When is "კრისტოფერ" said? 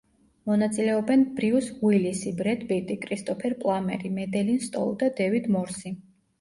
3.05-3.57